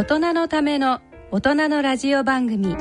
[0.00, 2.74] 大人のための大人のラジオ番組。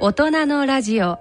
[0.00, 1.20] 大人のラジオ。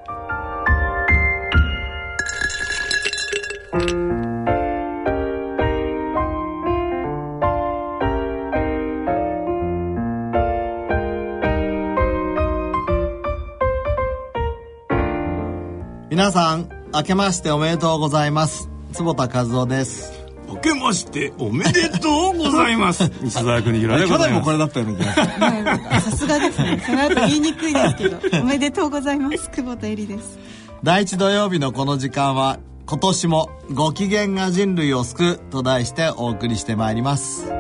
[16.10, 18.68] 皆さん明けましておめでとうございます。
[18.94, 20.17] 坪田和夫です。
[20.58, 23.12] 明けましておめでとうございます。
[23.22, 24.40] 西澤邦弘で去ございます。
[24.40, 26.84] 年もこれだったよねさすがですね。
[26.84, 28.42] その後言いにくいですけど。
[28.42, 29.50] おめでとうございます。
[29.54, 30.40] 久保田恵里です。
[30.84, 37.52] 第一土曜日のこの時間は今年もご機嫌が人類を救うと題してお送りしてまいります。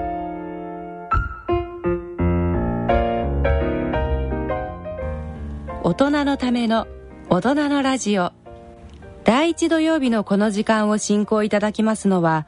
[5.83, 6.87] 大人のための
[7.29, 8.31] 大人のラジオ。
[9.23, 12.47] 第一土曜日のこの時間を進行いただきますのは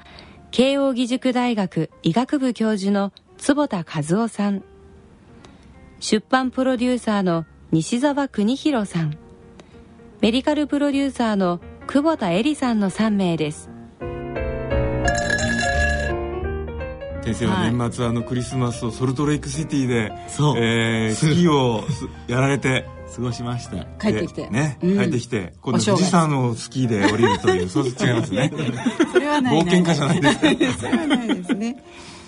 [0.51, 4.63] 慶應義塾大学医学部教授の坪田和夫さん。
[5.99, 9.17] 出版プロデューサーの西澤邦弘さん。
[10.21, 13.69] メディカルプロデューサーの久保田恵里さんの3名です。
[17.21, 20.57] 先生は年末、あのクリスマスをソルトレイクシティでそう。
[20.57, 23.85] えースキーをすやられて過ごしました。
[23.99, 24.43] 帰ってきて。
[24.43, 24.97] でね、うん。
[24.97, 28.51] 帰ってきて今度富士山をスキーで降りるというそう違いますね。
[29.11, 31.83] それはない冒険家じゃないですかそれはないですね。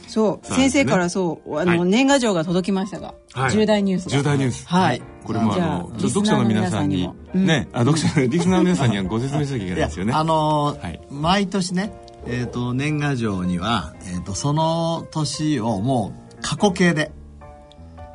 [0.07, 1.89] そうね先生からそうあの、はい。
[1.89, 3.51] 年賀状が届きましたが、はい。
[3.51, 4.17] 重大ニュースが。
[4.17, 4.67] 重大ニュース。
[4.67, 5.01] はい。
[5.23, 7.45] これもあの読者の皆さんにリスナーの皆さんにも。
[7.45, 10.13] ねあ読者リスナーの皆さんにはご説明しなきゃいけないですよね。
[10.13, 11.01] あのーはい。
[11.09, 11.93] 毎年ね、
[12.25, 17.11] えー、と年賀状には、えー、とその年をもう過去形で、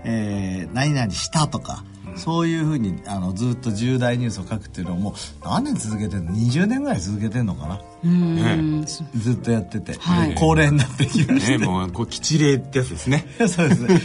[0.04, 1.84] えー何々したとか、
[2.16, 5.14] そういうふうにあのずっと重大ニュースを書くっていうのをもう
[5.44, 7.80] 何年続けてるの？20年ぐらい続けてるのかな？
[8.04, 8.84] うん。
[8.84, 10.34] ずっとやってて、はい。
[10.34, 13.26] 高齢になってきまして、ねもうこう吉礼ってやつですね。
[13.48, 13.82] そうです。
[13.82, 14.00] ね。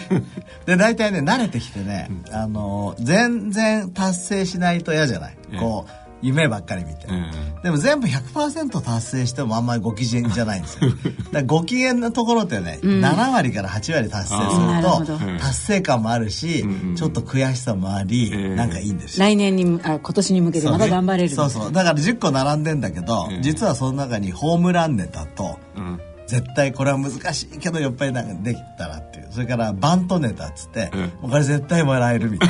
[0.66, 5.38] で、大体ね、慣れてきてね、あの、全然達成しないと嫌じゃない。
[5.52, 5.60] ええ。
[5.60, 7.08] こう、夢ばっかり見て。
[7.08, 10.90] うんでも全部100%達成してもあんまりご機嫌じゃないんですよ。
[10.90, 19.26] だからご機嫌なところってね、7割から8割達成するどと、達成感もあるし、うんちょっと悔しさもあり、ええなんかいいんですよ。
[19.26, 21.72] 来年にあ今年に向けてまた頑張れるそうそう。
[21.72, 25.71] だから10個並んでんだけど、ええ実はその中にホームランネタと、うん
[26.32, 29.28] 絶対これは難しいけどやっぱりなんかできたらっていう。
[29.32, 32.50] それからバントネタっつって、ええもうこれ絶対もらえるみたい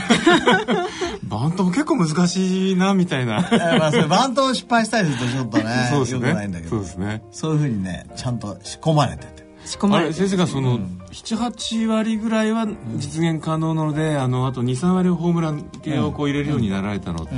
[1.23, 3.41] バントも結構難しいなみたいな。
[3.79, 6.77] まあそれバントを失敗したりするとちょっとねそうですよくないんだねけど。
[6.77, 7.23] そうですね。
[7.31, 9.40] そういうふうにねちゃんと仕込まれてて。
[9.40, 10.79] あ仕込まれてれ先生がその
[11.11, 17.37] 78割ぐらいは実現可能なのであのあと23割ホームラン系をこう入れるようになられたのってう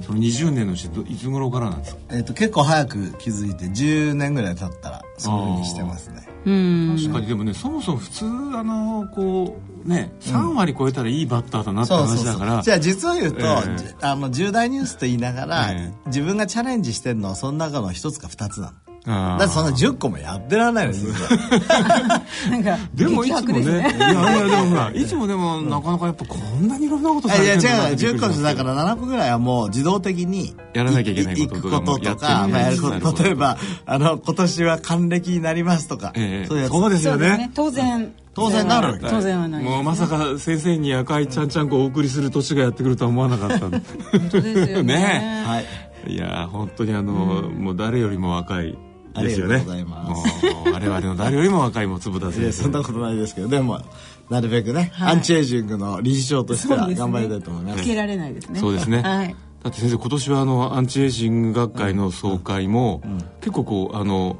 [0.00, 2.00] んその20年のうちどいつ頃からなんですか？
[2.10, 6.28] えっ、と結構早く気づいて10年ぐらい経ったらそういうふうにしてますね。
[6.44, 6.96] うん。
[7.00, 8.28] 確かにでもねそもそも普通あ
[8.62, 12.62] のこうね3割超えたらいいバッターだなって話だから。
[12.62, 13.78] じゃあ実を言うと、ええ。
[13.78, 18.72] じあの重大ニュースと言いながら、え自分がチャレンジしてるのはその中の一つか二つなの
[19.06, 36.46] だってそんな10個もやってらんないの実はなんか でもいつもねいやいやでもほらいつもでもなかなかやっぱこんなにいろんなことさいやれてるんだな違う10個ってびっくりしますだから7個ぐらいはもう自動的にやらなきゃいけないこととか行くこととやまあやること例えばあの今年は還暦になりますとか、ええ。
[36.46, 36.72] そういうやつ。
[36.72, 37.38] そうですよそうですね。
[37.38, 38.12] ね当然。
[38.34, 43.80] 当然なる当然はないもうまさか先生に赤いちゃんちゃんこをお送りする年がやってくるとは思わなかったんで。
[44.10, 44.82] 本当ですよね。
[44.98, 46.12] ねはい。
[46.12, 48.76] いやー本当にあの、もう誰よりも若い
[49.22, 49.56] ですよね。
[49.56, 50.46] ありがとうございます。
[50.72, 52.46] 我々の誰よりも若いも坪田い先生。
[52.46, 53.80] やそんなことないですけどでも
[54.30, 55.12] なるべくね、はい。
[55.12, 57.82] アンチエイジングの理事長としては頑張りたいと思います。
[57.82, 58.60] つけられないですね。
[58.60, 59.02] そうですね。
[59.02, 59.36] はい。
[59.62, 63.02] だって先生今年はあのアンチエイジング学会の総会も、
[63.40, 64.38] 結構こうあの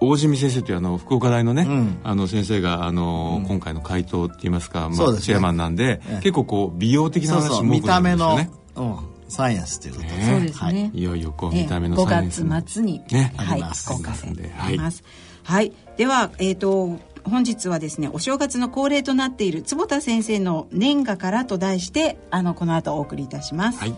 [0.00, 2.00] 大泉先生というあの福岡大のね、ん。
[2.04, 5.18] あの先生があの、今回の回答って言いますか、まあ、ね。
[5.18, 6.20] チェアマンなんで、ええ。
[6.22, 8.60] 結構こう美容的なそうそう話も多くな見た目の、るんですよね。
[8.76, 10.26] うん、サイエンスということで、ね。
[10.26, 10.90] そうですね。
[10.94, 11.02] い。
[11.02, 13.88] よいよこうええ見た目の5サイエンス月末に、ねはいあります。
[13.88, 15.02] 公開されてはいいます。
[15.42, 23.78] はい、では、えっ、と、本日はですね、お正月の恒例となっている坪田先生の年賀からと題して、あの、この後お送りいたします。
[23.80, 23.94] はい。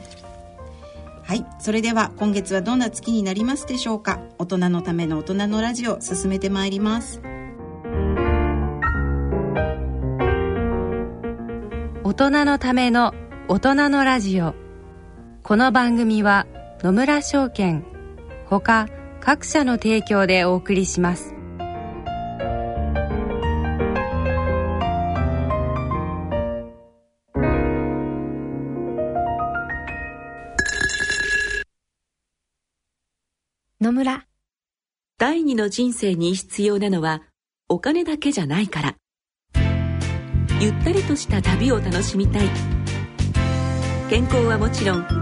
[1.24, 4.20] はい、それでは今月はどんな月になりますでしょうか？
[4.38, 7.22] 大人のための大人のラジオ進めてまいります。
[12.04, 13.14] 大人のための
[13.48, 14.54] 大人のラジオ
[15.44, 16.46] この番組は
[16.84, 17.84] 野村証券
[18.46, 18.88] ほか
[19.20, 21.34] 各社の提供でお送りします。
[33.80, 34.26] 野村。
[35.18, 37.22] 第二の人生に必要なのは
[37.68, 38.94] お金だけじゃないから。
[40.60, 42.48] ゆったりとした旅を楽しみたい。
[44.08, 45.21] 健康はもちろん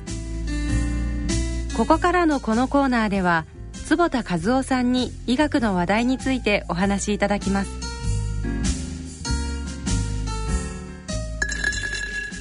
[1.77, 3.45] ここからのこのコーナーでは
[3.85, 7.71] 坪田和夫さんに医学の話題についてお話しいただきます。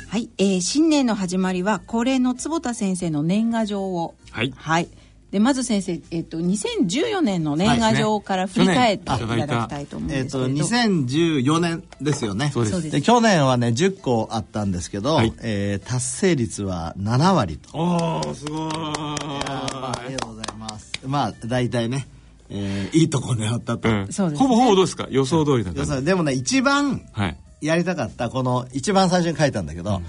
[0.09, 4.17] はい、えー新年の始まりは恒例の坪田先生の年賀状を。
[4.33, 4.53] はい。
[4.57, 4.89] はい
[5.31, 12.51] でまず先生、えっと2014年の年賀状から振り返っていはいただきたいと思うんえっ、とですけれど、2014年ですよね。
[12.53, 15.33] そうで去年はね10個あったんですけど、はい。
[15.43, 17.79] えー達成率は7割と。
[17.79, 18.71] おーすごい。
[18.73, 20.93] ありがとうございます。
[21.07, 22.09] まあ大体ね、
[22.49, 24.13] えーいいとこ狙ったと、うん。
[24.13, 24.49] そうですね。
[24.49, 25.07] ほぼほぼどうですか？
[25.11, 30.01] 予想通りな感じ要するにでもね一番はいやりたかったこの一番最初に書いたんだけど、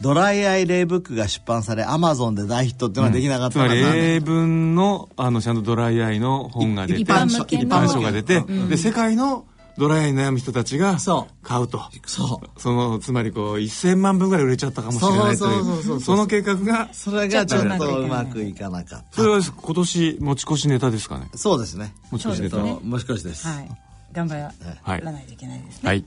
[0.00, 3.94] ドライアイレイブックが出版されアマゾンで大ヒットっていうのはできなかっつまりたか。
[3.94, 9.46] ら、英文のあのちゃんとドライアイの本が出て一般書向けの一般書が出て、で世界の
[9.78, 10.98] ドライアイに悩む人たちが
[11.42, 11.80] 買うと。
[12.04, 12.60] そう。
[12.60, 16.00] そのつまりこう1000万分ぐらい売れちゃったかもしれないという。
[16.00, 18.06] その計画がそれがちょっととう。
[18.08, 23.70] まくいかなかったそれは今年持ち越しネタですかねそうですね持ち越しネタねともしかしです、はい
[24.10, 24.50] 頑張ら
[24.82, 26.04] はいないといけないですね、はい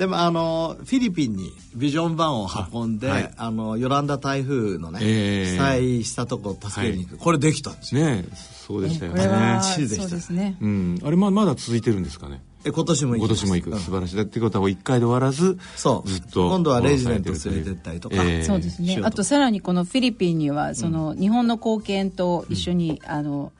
[0.00, 3.30] でもあのフィリピンにビジョンバンを運んで、はい。
[3.36, 5.44] あのヨランダ台風のね、ええ。
[5.52, 8.06] 被災したとこを助けに行く、これできたんですよ。
[8.06, 9.60] ねえそうでしたよね。
[9.62, 10.08] 地図でした。
[10.08, 10.56] そうですね。
[10.58, 10.98] うん。
[11.04, 12.40] あれままだ続いてるんですかね？
[12.64, 13.44] え今年も行きます。
[13.44, 13.78] 今年も行く、うん。
[13.78, 14.16] 素晴らしい。
[14.16, 16.08] だっていうことは1回で終わらずそう。
[16.08, 18.16] ずっと今度はレジデント連れてったりとか。
[18.24, 18.42] ええ。
[18.42, 18.98] そうですね。
[19.02, 23.52] あとさらにこのフィリピンにはその日本の貢献と一緒に、あの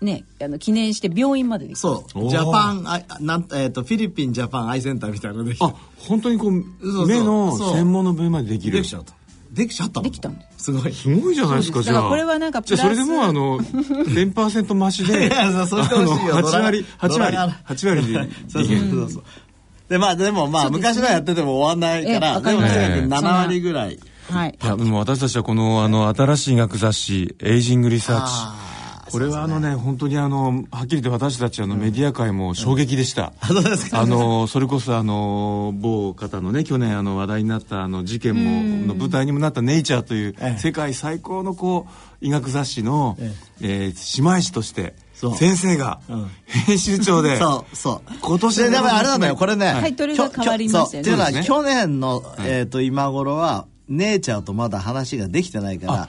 [0.00, 2.28] ねあの記念して病院までそう。
[2.28, 5.56] ジャパンあなん、えー、とフィリピンジャパンアイセンターみたいなので。
[5.60, 7.06] あ本当にこうそうそう。
[7.06, 8.78] 目の専門の部位までできる。
[8.78, 9.14] できちゃった。
[9.52, 10.92] できちゃったできたんすごい。
[10.92, 12.08] すごいじゃないですかじゃあ。
[12.08, 12.80] これはなんかプラス。
[12.80, 13.58] じゃあそれでもうあの
[14.04, 18.14] 10%増しでいやそうしてほしいよあの8割8割ドラが8割で
[18.48, 19.24] そうそうそうそう。
[19.88, 23.98] でまあでもまあ、昔のやってても終わんないかえらでもわかりますとにかくええ7割ぐらい。
[24.30, 24.58] はい。
[24.62, 28.22] いやでも私たちはこのあの新しい医学雑誌「エイジングリサーチ。
[28.26, 28.56] あ」
[29.10, 34.00] これはあのね本当にあのはっきり言って私たちあのメディア界も衝撃でした、そうですか。
[34.00, 40.58] あのそれこそあの某方のね去年あの話題になったあの事件もの舞台にもなった「ネイチャーというええ。
[40.58, 43.66] 世界最高のこう医学雑誌の、ええ。
[43.88, 44.94] ー姉妹誌として
[45.36, 46.30] 先生がうん。
[46.46, 48.12] 編集長で、そうそう。
[48.20, 51.32] 今年ででもあれなんだよこれね、タイトルが変わりましたよね。
[51.32, 51.44] ね。
[51.44, 56.08] 去年の、えー、と今頃はネイチャーとまだ話ができてないから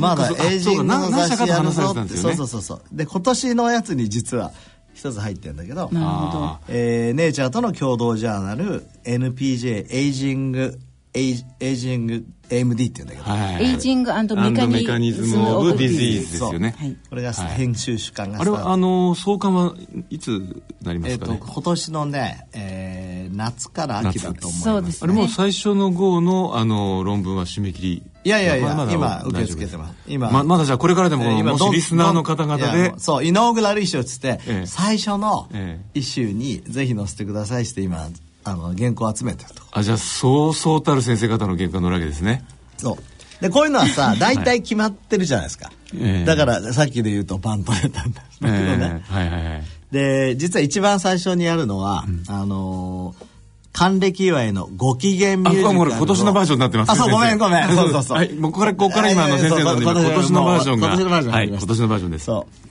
[0.00, 2.82] まだエイジングの雑誌やるぞってそうそうそうそう。
[2.92, 4.52] で今年のやつに実は
[4.94, 6.44] 一つ入ってるんだけど、なるほど。
[6.44, 10.78] あえーネイチャーとの共同ジャーナル NPJ エイジング
[11.14, 16.74] エイ aging AMD っていうんだけど、はい aging メカニ mechanisms of disease ですよね。
[16.78, 16.96] はい。
[17.08, 17.54] これがはい。
[17.54, 19.74] 編集主幹があれはあの創刊は
[20.10, 20.40] いつに
[20.82, 24.62] なりま、えっ、とすかね、今年のね、えー夏から秋だと思います。
[24.62, 28.02] そうですあれもう最初の号のあの論文は締め切り。
[28.24, 29.94] いやいやいやまだ今受け付けてます。
[30.06, 30.30] 今。
[30.30, 32.94] ままだじゃあこれからでも、えーもしリスナーの方々で。
[32.98, 34.66] そう inaugural issue っつって、ええ。
[34.66, 38.08] 最初のえ issue にぜひ載せてくださいって今
[38.44, 39.62] あの原稿集めてると。
[39.72, 42.44] あじゃあそうそうたる先生方の原稿が載るわけですね。
[42.76, 43.42] そう。
[43.42, 46.24] でこういうのはさ 大体決まってるじゃないですか、ええ。
[46.24, 49.62] だからさっきで言うとバントれたんですけどね、えーはいはいはい。
[49.90, 53.32] で実は一番最初にやるのは、あのー
[53.72, 58.16] 還暦祝いのご機嫌ミュージカルあもう今年のバージョンになってますあそうごめんごめんそうそうそう。
[58.18, 60.88] はいもうここからここから今あの先生の今今年のバージョンが。
[60.88, 62.24] 今年のバージョンはい今年のバージョンです。
[62.26, 62.68] そう、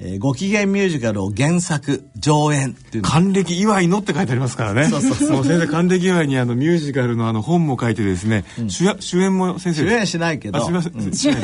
[0.00, 3.08] えーご機嫌ミュージカルを原作上演っていうの。
[3.08, 4.84] 還暦祝いのって書いてありますからね。
[4.88, 5.44] そうそうそう。
[5.44, 10.58] 先生還暦祝いにあのミュージカルのあの本も書いてですね、主演主演も先生主演しないけど。
[10.58, 11.12] あすみません、うん。
[11.12, 11.36] 主演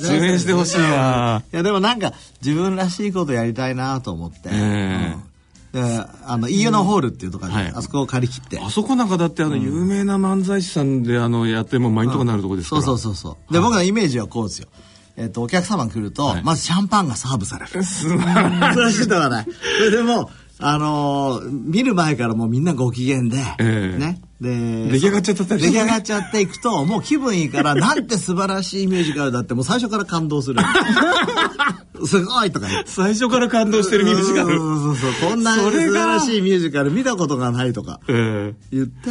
[0.00, 1.42] 主演してほしいな。
[1.52, 5.16] いやでもなんか自分らしいことやりたいなと思って、ええ。
[5.16, 5.26] うん。
[5.72, 7.72] であの飯野ホールっていうところで、はい。
[7.74, 8.60] あそこを借り切って。
[8.60, 13.52] あそこなんかだってあの有名な漫才師さんであのやっても満員とかなるとこですかそうらそうそうそう。
[13.52, 14.68] で、僕のイメージはこうですよ
[15.16, 16.42] えっ、とお客様が来ると、はい。
[16.42, 17.84] まずシャンパンがサーブされる。
[17.84, 19.46] 素晴らしいとはない。
[19.80, 23.98] ででもあのー見る前からもうみんなご機嫌で、ええ。
[23.98, 24.20] ね。
[24.40, 30.60] で出来上がっちゃったりして出来上がっちゃっていくともう気分いいからなんて素晴らしいミュージカルだってもう最初から感動する。
[32.04, 35.30] すごいとか最初から感動してるミュージカルそうそうそうそう。
[35.30, 38.76] こんな素晴らしいミュージカル見たことがないとかええ。
[38.76, 39.10] 言って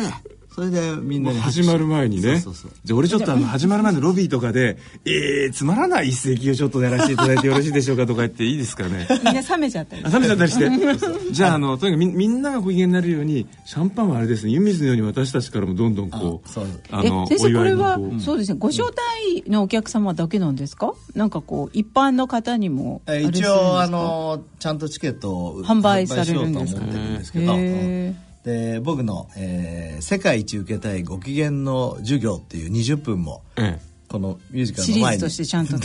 [0.55, 2.39] それでみんなに始まる前にね。
[2.39, 2.71] そうそうそう。
[2.85, 9.05] じゃあ俺ちょっとあの始まる前のロビーとかで「えー、つまらない一席をちょっとやらせていただいてよろしいでしょうか」とか言っていいですかね？
[9.09, 11.33] みんな冷めちゃったりあ冷めちゃったりして。
[11.33, 14.53] じゃああのとにかくみみんながご機嫌になるようにシャンパンはあれですね。
[14.53, 16.49] 湯水のように私たちからもどんどんこう
[16.89, 18.21] あの先生これのはこう。
[18.21, 18.57] そうですね。
[18.57, 20.93] ご招待のお客様だけなんですか？
[21.15, 23.49] なんかこう一般の方にもあえれするんですか？
[23.49, 26.81] 一応あのちゃんとチケットを販売されるんですか？
[26.81, 35.77] 販売しようと思ってるんですけど、へで僕の、えー世界一受けたいご機嫌の授業」っていう20分もえこのミュージカルの前にシリーズとしてちゃんと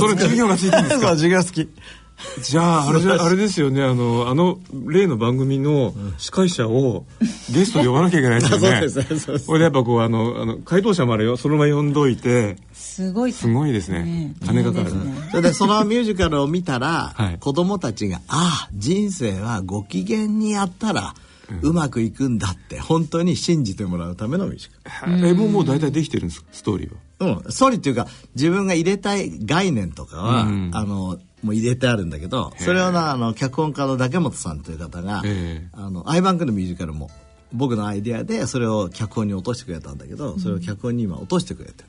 [0.00, 7.04] それ授業がついてるんですか授業好きえじゃああれあれですよねあのあの例の番組の司会者を
[7.52, 14.90] ゲストで呼ばなきゃいけないですよねそうですそうですこれでやっぱこうあのあの回答者までよそのまま呼んどいてすごいすごいですね金かかる
[15.30, 21.14] それでそのミュージカルを見たら、はい子供たちが「ああ人生はご機嫌にやったら
[21.62, 24.68] うまくいくんだ」って本当に信じてもらうためのミュージ
[25.00, 25.28] カル。
[25.28, 26.48] えもうもう大体できてるんですか？
[26.52, 27.36] ストーリーは。
[27.44, 30.70] うん、ストーリーっていうか自分が入れたい概念とかは、うん。
[30.74, 37.10] あのもう入れてあるんだけどそれをなあの脚本家の竹本さんという方がええ「あのアイバンクのミュージカルも
[37.52, 41.88] 僕のアイデアでそれを脚本に落としてくれたんだけどそれを脚本に今落としてくれてる、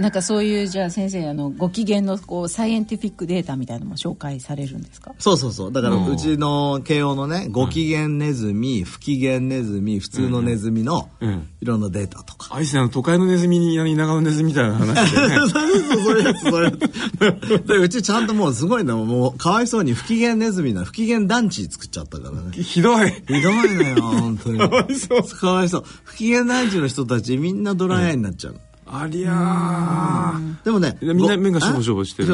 [0.00, 5.14] なんかそういうじゃあ先生あのご機嫌のこうサイエンティフィックデータみたいなのも紹介されるんですか？
[5.18, 5.72] そうそうそう。
[5.72, 11.46] だからうんうちの慶応のねご機嫌ネズミ不機嫌ネズミ普通のネズミのうん。
[11.60, 15.14] いろんなデータとか、あいつねあの都会のネズミに田舎のネズミみたいな話。
[15.14, 16.18] でねそうそうそう。
[16.18, 16.78] いうやつそういう。
[17.20, 22.52] やつでうちちゃんともうすごいのもうかわいそうに不機嫌ネズミの不機嫌団地作っちゃったからね。
[22.52, 23.10] ひどい。
[23.10, 24.58] ひどいのよ本当に。
[24.58, 25.22] かわいそう。
[25.22, 25.84] かわいそう。
[26.04, 28.60] 不機嫌団地の人たちみんなドライアイになっちゃうの、
[28.92, 30.64] ありゃー。
[30.64, 32.28] でもねみんなご目がしょぼしょぼしてる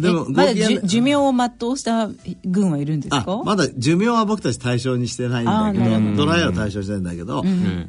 [0.00, 2.08] でもえまだ寿命を全うした
[2.44, 3.24] 軍はいるんですか？
[3.26, 7.42] あまだ寿命は僕たち対象にしてないんだけどドライアイを対象にしてないんだけど、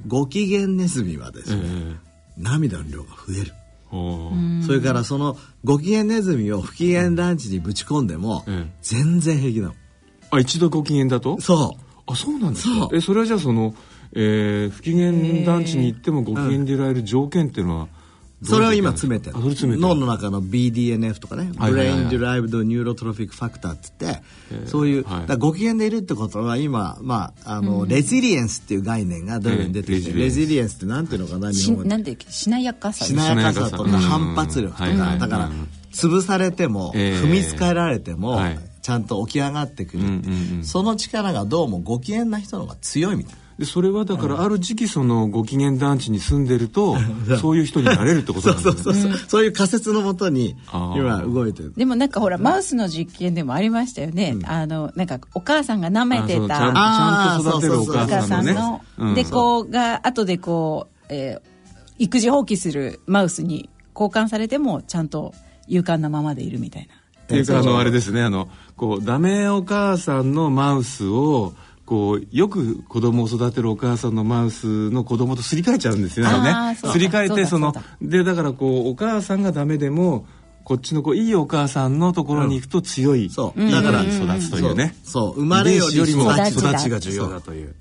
[0.07, 1.62] ご機嫌ネズミはですね、
[2.38, 3.53] 涙の量が増える。
[4.65, 8.72] それからそのご機嫌ネズミを不機嫌団地にぶち込んでもうん。
[8.81, 9.74] 全然平気なの。
[10.31, 11.39] あ一度ご機嫌だと？
[11.39, 11.81] そう。
[12.07, 12.74] あそうなんですか？
[12.75, 12.95] そう。
[12.98, 13.74] えそれはじゃあその、
[14.13, 17.88] えー、不機嫌団地に行ってもご機嫌でいられる条件っていうのは
[18.46, 24.16] それを今詰めて脳の中の BDNF とかね、 brain-derived neurotrophic factor って言っ
[24.64, 25.22] て、そういう、はい。
[25.22, 33.06] だからご機嫌でいるってことは今、まあ、あの、レジリエンスっていう概念がどんどん出てきて、ええレジリエンスってなんていうのかな、日し本なんでしなやかさ。
[33.06, 38.60] しなやかさとかしなやかさ反発力とか、だから、うん潰されても、ええ踏みつかえられても、はい。
[38.82, 40.10] ちゃんと起き上がってくるって。
[40.10, 40.64] いううんうんうん。
[40.64, 43.40] その力がどうもご機嫌な人の方が強いみたいな。
[43.58, 46.98] でそれはだからある時期そのご機嫌団地に住んでると
[47.40, 48.84] そういう人になれるってことなんですね。
[48.84, 50.56] そうそうそう、そういう仮説のもとに
[50.96, 51.74] 今動いてる。
[51.76, 58.54] でもなんかほらマウスの実験でもありましたよね、あのなんかお母さんが舐めてたちゃんと育てるおお母母さんのね。
[58.54, 61.56] さんの、うんでこうが後でこう、えー
[61.98, 65.34] 育児放棄するマウスに交換されてもちゃんと
[65.68, 66.94] 勇敢なままでいるみたいな。
[67.24, 68.22] っていうかあのあれですね。
[68.22, 71.54] あのこうダメお母さんのマウスを
[71.86, 76.75] こうよく子供を育てるお母さんのマウスの子供とすり替えちゃうんですよね。
[76.75, 80.25] すり替えてそのそうだでだからこうお母さんがダメでも
[80.63, 83.62] こっちのこういいお母さんのところに行くと強い、そう。
[83.62, 84.96] いいだから育つというね。
[85.04, 85.42] そうそう。
[85.42, 87.75] 生まれよりも育ちが重要だという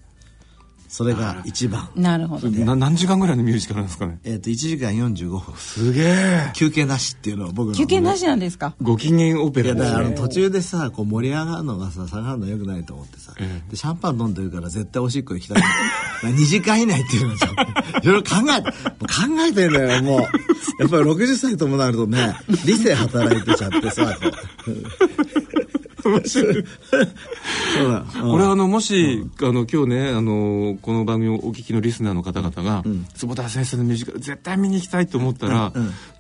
[0.97, 1.89] それが一番。
[1.97, 2.49] なるほど。
[2.49, 4.21] な何時間ぐらいのミュージカルなんですかね？
[4.23, 5.57] えっ、と、1時間45分。
[5.57, 6.51] すげえ。
[6.55, 7.75] 休憩なしっていうのは僕の。
[7.75, 8.77] 休憩なしなんですか？
[8.81, 9.81] ご機嫌オペラで。
[9.81, 13.71] すねからあの途中でさこう盛り上がるのがさ下がるのよくないと思ってさ、ええ。
[13.73, 15.59] でシャンパン飲んでるから絶対おしっこ行きたく
[16.23, 18.77] ない2時間以内っていうのはちょっと いろいろ考えて考
[19.49, 20.21] えてんだよもう。
[20.21, 24.31] やっぱり60歳ともなるとね理性働いてちゃってさこ
[24.69, 25.44] う
[26.29, 28.31] そうだ、うん。
[28.33, 32.83] これあのもし、あの今日ねあのこの番組をお聞きのリスナーの方々が、
[33.15, 35.73] 坪田先生のミュージカル絶対見に行きたいと思ったら、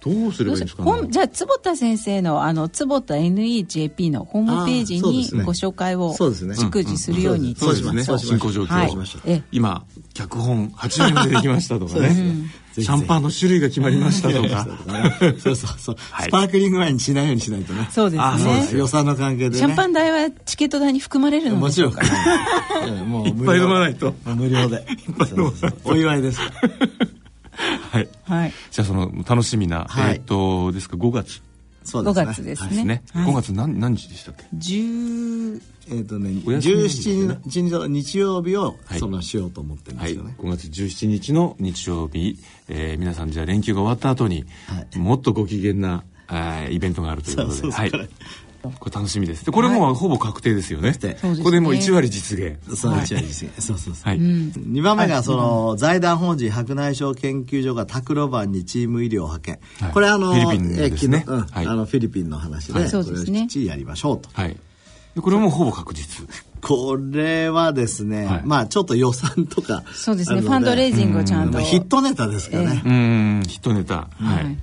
[0.04, 0.84] どうすればいいんですか？
[0.84, 5.44] ねじゃあ坪田先生のあの坪田 NEJP のホームページにあーそうですね。
[5.44, 6.54] ご紹介をそうですね。
[6.54, 8.04] 逐次するようにそうですね。
[8.04, 8.38] そうしましょう。
[8.38, 8.90] 進行状況、はい。
[8.90, 9.42] しましょうえ。
[9.52, 11.98] 今脚本8割までできましたとかね。
[11.98, 12.34] そうですね
[12.82, 14.66] シャンパンの種類が決まりましたとか。
[15.38, 16.28] そうそうそう、 はい。
[16.28, 17.88] スパークリングワインにしないようにしないとね。
[17.90, 19.56] そうですあそうでね予算の関係でね。
[19.58, 21.94] シャンパン代はチケット代に含まれるのもちろん。
[23.06, 24.06] もういっぱい飲まないと。
[24.24, 24.84] もう無料で
[25.84, 26.40] お祝いです。
[27.92, 28.08] はい。
[28.24, 28.52] はい。
[28.70, 30.14] じゃあその楽しみな、はい。
[30.14, 31.42] えっ、とですか5月
[31.84, 32.70] そう5月ですね。
[32.70, 33.32] ですね、はい。
[33.32, 35.60] 5月何何日でしたっけ？10
[35.90, 38.98] えっ、とねお休みの日ですね17日の日曜日をはい。
[38.98, 42.38] そのしようと思ってるんはい、ですよね、5月17日の日曜日、
[42.68, 44.98] えー皆さんじゃあ連休が終わった後に、はい。
[44.98, 47.54] もっとご機嫌な、えーイベントがあるということで。
[47.54, 48.00] そうそうそう。
[48.00, 48.08] はい
[48.78, 49.44] これ楽しみです。
[49.44, 51.18] でこれもうほぼ確定ですよね、確定。
[51.18, 51.44] そうですね。
[51.44, 52.58] これでもう1割実現。
[52.76, 53.62] そうはい一割実現。
[53.62, 59.92] そうそうそう、はい、2番目がその財団法人白内障研究所がタロバンにチーム医療を派遣、はい。
[59.92, 61.24] これあのフィリピンですね。
[61.26, 61.42] うん。
[61.42, 61.66] はい。
[61.66, 64.28] あのフィリピンの話で、これをきっちりやりましょうと。
[64.32, 64.56] はい。
[65.14, 66.26] でこれはもうほぼ確実。
[66.60, 68.42] これはですね、はい。
[68.44, 70.40] まあちょっと予算とかそうですね。
[70.40, 73.42] ファンドレイジングをちゃんとまあヒットネタですからね、うーん。
[73.42, 74.58] ヒットネタ、はい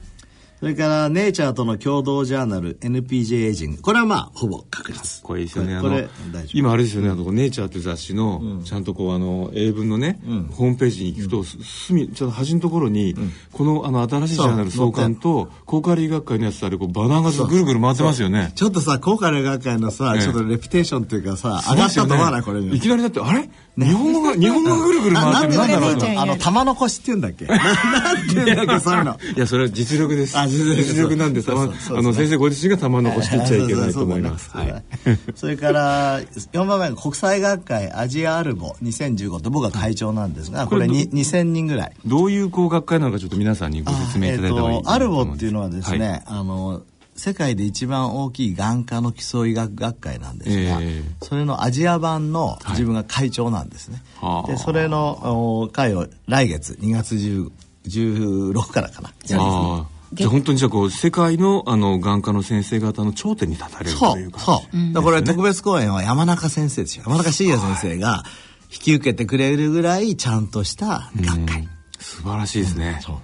[0.61, 3.81] それからネイチャーとの共同ジャーナル NPJ エイジング。
[3.81, 5.23] これはまあほぼ確実。
[5.23, 5.75] これですよね。
[5.75, 6.07] あこれの
[6.53, 7.09] 今あれですよね。
[7.09, 10.19] あの「ネイチャー」って雑誌の、ちゃんとこうあの英文のね、
[10.51, 13.15] ホームページに行くと、す隅ちょっと端のところに、
[13.51, 18.51] このあの新しいジャーナル創刊と高カリ学会のやつあれこうバナーがぐるぐる回ってますよね。
[18.53, 20.21] ちょっとさ、高価な学会のさ、ええ。
[20.21, 22.77] ちょっとレピュテーションっていうかさ、上がったと思わないこれに。
[22.77, 23.49] いきなりだってあれ、
[23.79, 27.45] 日本語が 日本語がぐるぐるな回ってるなんだろうあの、玉の腰って言うんだっけ？
[27.45, 29.17] な なんて言うんだっけ、そういうの。
[29.35, 30.37] いやそれは実力です。
[30.37, 34.49] あ実力なんであの先生ご自身が玉残してっちゃいけないと思います。
[34.51, 41.93] はねい それから、4番目が国際学会アジアアルボ2015って僕は会長なんですが、これに2000人ぐらい。
[42.05, 46.23] どういうこう学会なのかちょっと皆さんにご説明いただいた方がいアルボっていうのはですね、はい。
[46.25, 46.81] あの
[47.15, 54.51] 世界で一番大きい眼科の基礎医学学会なんですが、えそれのアジア版の自分が会長なんですね、はあ。
[54.51, 57.51] でそれのお会を来月2月10
[57.87, 64.41] 16からかなやりますああじゃあ本当にじゃあこう世界のあの眼科の先生方の頂点に立たれるそというか。
[64.41, 67.03] うそう、だからこれ特別講演は山中先生ですよ。
[67.05, 68.23] 山中茂也先生が
[68.71, 71.67] 引き受けてくれるぐらいちゃんとした学会、
[71.99, 73.15] 素晴らしいですね、そう。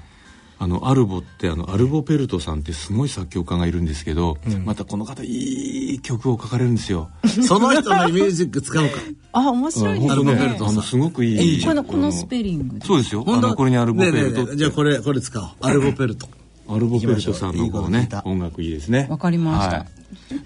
[0.59, 7.09] あのアルボってあのアルボペルトさんってすごい作曲家がいるんですけど、またこの方いい曲を書かれるんですよ。
[7.47, 8.95] その人のミュージック使おうか。
[9.33, 11.61] あ面白いです本当ねねあのすごくいい。
[11.61, 13.23] えこのこのあスペリングそうですよ。
[13.27, 14.55] あのこれにアルボペルトねえねえねえ。
[14.57, 15.47] じゃあこれこれ使おう。
[15.61, 16.27] アルボペルト
[16.69, 19.07] アルボペルトさんのこうね音楽いいですね。
[19.09, 19.77] わかりました。
[19.77, 19.87] はい。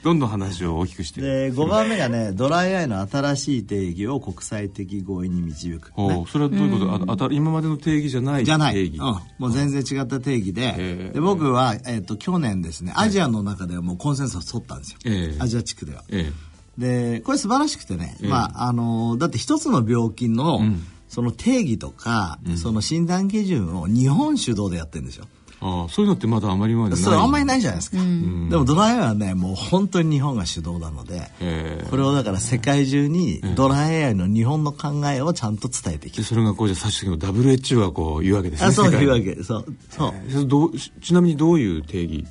[0.04, 1.22] どんどん話を大きくして。
[1.22, 8.86] で5番目がねドライアイの新しい定義を国際的合意に導く、おうそれはどういうこと、ああた今までの定義じゃないじゃない。
[8.86, 8.98] うん、
[9.38, 15.42] もう全然違った定義で,、ええで僕は、えっと去年ですねアジアの中ではもうコンセンサス取ったんですよ、ええ。
[15.42, 16.04] アジア地区では。
[16.10, 16.32] え
[16.78, 18.30] でこれ素晴らしくてね、ええ。
[18.30, 20.84] まああのだって一つの病気の、ん。
[21.12, 25.26] その定義とか、その診断基準を日本主導でやってるんですよ。
[25.63, 27.04] ああそういうのってまだあまりまでない。
[27.04, 31.88] それあんまりないじゃないですか、でもドライアイはねもう本当に日本が主導なので、ええ。
[31.89, 36.24] これをだから世界中にドライアイの日本の考えをちゃんと伝えていきでる。
[36.26, 38.67] それがこうじゃあ最終的に WHO がこう言うわけですね。
[38.67, 39.43] あそういうわけ。
[39.43, 40.13] そうそう。
[40.15, 40.71] えーど
[41.02, 42.26] ちなみにどういう定義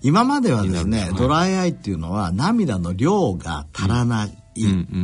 [0.00, 4.32] 今まではですねドライアイっていうのは涙の量が足らないっ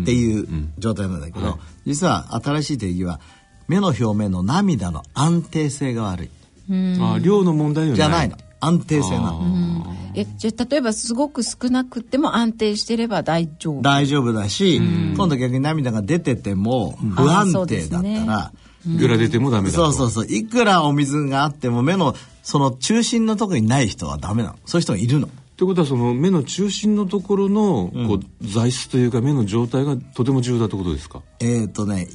[0.05, 3.21] ていう状態なんだけど、実は新しい定義は
[3.69, 6.31] 目の表面の涙の安定性が悪い
[6.71, 7.97] あ量の問題ではない。
[7.97, 8.37] じゃないの。
[8.61, 9.87] 安定性なの。
[10.15, 13.83] えじゃあ例えばすごく少なくても安定してれば大丈夫。
[13.83, 18.53] 大丈夫だし今度逆に涙が出てても不安定だったら
[18.89, 19.93] いくら出てもダメだと。
[19.93, 20.35] そうそうそう。
[20.35, 24.57] いくらお水があっても目のその中心のところにない人はダメなの。
[24.67, 25.27] そういう人がいるの。
[25.27, 31.23] ってことはその目の中心のところのこう材質というか目の状態がとても重要だってことですか？
[31.41, 32.09] えっ、とね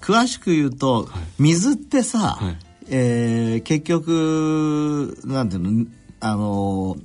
[0.00, 2.56] 詳しく言うと、水ってさ、はい
[2.90, 5.86] えー結局なんていうの
[6.20, 6.96] あの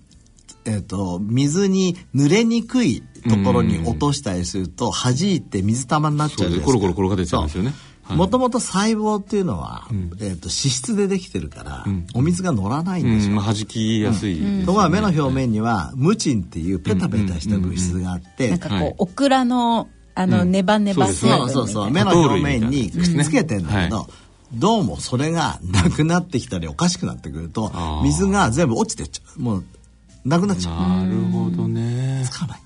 [0.65, 6.71] えっ、と水に濡れにくいところに落としたりすると弾いて水玉になっちゃうじゃないですか。
[6.71, 7.73] そうですコロコロ転がっちゃうんですよね。
[8.03, 8.17] はい。
[8.17, 13.35] もともと細胞っていうのは、えー、と脂質でできてるから、お水が乗らないんですよ、うん。
[13.37, 14.65] まあ弾きやすいですね。
[14.65, 18.95] ところが目の表面にはムチンっていうペタペタした物質があって、なんかこう、はい。
[18.97, 21.91] オクラのあの、ネバネバ成分みたいなそうそうそう。
[21.91, 24.07] 目の表面にくっつけてんだけど、は
[24.53, 27.71] どうもそれがなくなってきたりおかしくなってくると
[28.03, 29.41] 水が全部落ちてっちゃう。
[29.41, 29.63] もう
[30.25, 30.75] なくなっちゃう。
[30.75, 32.23] なるほどね。
[32.25, 32.59] つかない。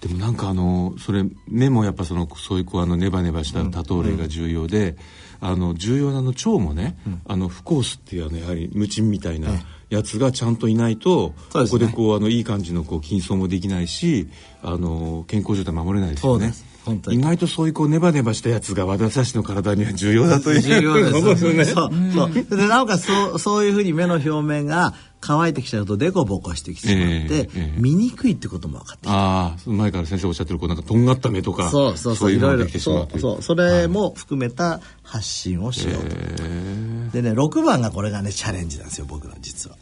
[0.00, 4.96] でもなんかあのそれ目もやっぱそのそういうこうあのネバネバした多糖類が重要で、
[5.40, 9.50] あの重要なあの腸もね、あのフコースっていうあのやはりムチンみたいな
[9.90, 14.28] やつがちゃんといないと、ここでこうあのいい感じのこう筋層もできないし
[14.60, 16.46] あの健康状態守れないですよね。
[16.46, 16.71] そうです
[17.10, 20.60] 意外とそういうこうネバネバしたやつが私たちの体には重要だという。
[20.60, 21.54] 重要です。
[21.54, 22.58] ねそうそう。
[22.58, 27.80] でなおかつそうそういうふうに目の表面が乾いてきちゃうとデコボコしてきてしまって、ええええ。
[27.80, 32.32] 見にくいってことも分かってああその前から先生おっしゃってるこうなんかとんがった目とかそうそうそう。
[32.32, 33.42] いうのがいろいろできてしまそうそう。
[33.42, 36.42] それも含めた発信をしようと、
[37.12, 39.76] でね6番がこれがねチャレンジなんですよ僕の実は。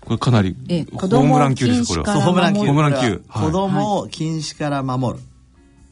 [0.00, 2.20] これかなりえホームラン級ですこれは。
[2.20, 2.60] ホームラン級。
[2.60, 3.18] ホームラン級。
[3.18, 5.24] 子供を禁止から守る、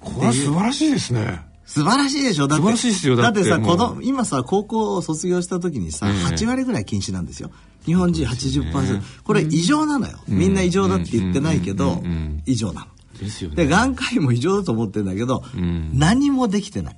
[0.01, 1.41] これは素晴らしいですね。
[1.67, 2.49] 素晴らしいでしょ？
[2.49, 3.77] だって素晴らしいですよだってさもう。
[3.77, 7.51] 子供今さ高校を卒業した時にさ、ええ8割ぐらい禁止なんですよ。
[7.87, 11.99] 日本人80%、これ異常なのよ、みんな異常だって言ってないけど、うん。
[11.99, 12.03] うん。
[12.03, 12.07] うん。
[12.07, 12.43] うん。
[12.45, 12.87] 異常なの。
[13.19, 13.57] ですよね。
[13.57, 15.91] で眼科医も異常だと思ってるんだけど、ん。
[15.99, 16.97] 何もできてない。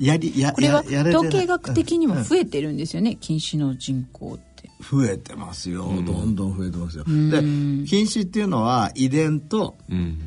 [0.00, 1.28] やりやこれはややれてない。
[1.28, 4.70] 統計学的にも増えてるんですよね、禁止の人口って。
[4.90, 7.04] 増えてますよ、どんどん増えてますよ。
[7.04, 10.18] で禁止っていうのは遺伝とうん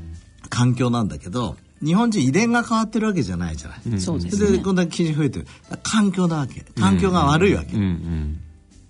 [0.51, 4.57] 環境なんだけど日本人遺伝が変わってるわけじゃないじゃない、そうですね。
[4.57, 5.47] でこんな禁止増えてる。
[5.81, 6.63] 環境なわけ。
[6.79, 8.41] 環境が悪いわけ、うんうん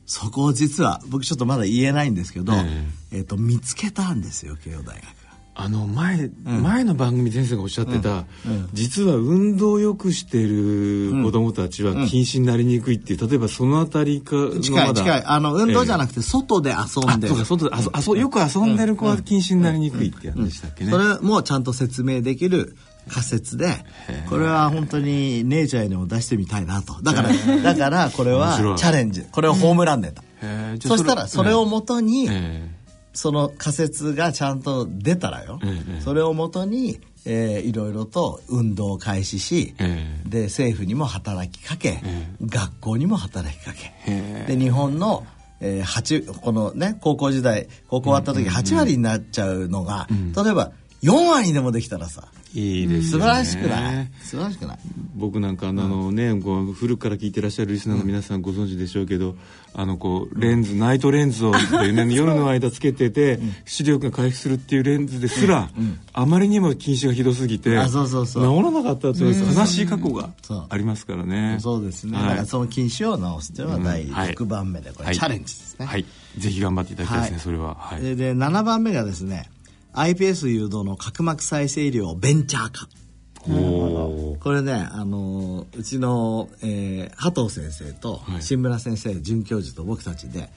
[0.05, 3.19] そこを実は僕ちょっとまだ言えないんですけど、ええ。
[3.21, 5.05] っと見つけたんですよ慶応大学。
[5.05, 5.20] が
[5.53, 8.25] あの前、前の番組先生がおっしゃってた、
[8.73, 15.23] 実は運動をよくしてる子供たちは禁止になりにくいっていう例えばそのあたりかの近い近い。
[15.25, 22.77] あの運動じゃくなくて外で遊んでる、あそうか外でよく遊んでる子は禁止になりにくいってやつでしたっけね、それもちゃんと説明できる
[23.09, 23.83] 仮説で
[24.29, 27.01] これは本当にネイチャーにも出してみたいなと。
[27.01, 27.29] だから
[27.61, 29.23] だからこれはチャレンジ。
[29.31, 30.23] これはホームランネタ、
[30.79, 32.69] そしたらそれをもとに、え
[33.13, 43.93] その仮説がちゃんと出たらよ、ええそれをもとに、えーいろいろと運動を開始し、えで政府にも働きかけ、え学校にも働きかけ。
[44.11, 45.25] へで日本の、
[45.59, 50.07] えー、8このね高校時代高校終わった時8割になっちゃうのが、
[50.43, 52.27] 例えば4割でもできたらさ。
[52.53, 53.23] いいですね。
[53.23, 54.07] 晴らしくない？
[54.21, 54.79] 素晴らしくない？
[55.15, 59.35] 僕なんかあのあのね、こう古くから聞いてらっしゃるリスナーの皆さんご存知でしょうけど、
[59.73, 65.69] あのこうレンズナイトレンズをね夜の間つけてて、視力が回復するっていうレンズですら、
[66.11, 68.57] あまりにも近視がひどすぎてあそうそうそう。
[68.57, 70.29] 治らなかったという悲しい過去が
[70.67, 71.57] ありますからね。
[71.61, 72.27] そうですね、はい。
[72.27, 74.13] だからその禁止を直すというのは第うん。
[74.13, 74.33] はい。
[74.33, 75.15] 6番目でこれ、はい。
[75.15, 76.05] チャレンジですね、はい。
[76.37, 77.43] ぜひ頑張っていただきたいですね、はい。
[77.43, 77.75] それは。
[77.75, 78.01] はい。
[78.01, 79.49] でで7番目がですね
[79.93, 82.87] iPS 誘導の角膜再生医療をベンチャー化。
[84.39, 88.41] これね、あのーうちの、えー、波藤先生とはい。
[88.41, 90.49] 新村先生准教授と僕たちで、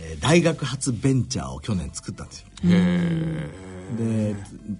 [0.00, 2.46] えー大学発ベンチャーを去年作ったんですよ。
[3.98, 4.36] で、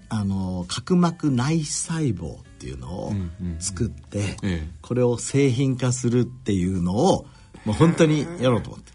[0.09, 3.13] あのー角膜内細胞っていうのを
[3.59, 4.67] 作って、ええ。
[4.81, 7.25] これを製品化するっていうのを
[7.65, 8.91] もう本当にやろうと思って。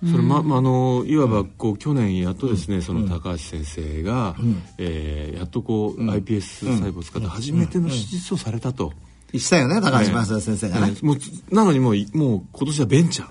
[0.00, 4.36] それま、まあのいわばこう去年やっとですね、その高橋先生が、
[4.78, 8.92] えーやっとこう、iPS 細胞を使って初めての手術をされたと、
[9.34, 10.88] したよね、高橋正也先生がね。
[10.90, 13.28] えーもうつなのにもういもう今年はベンチャー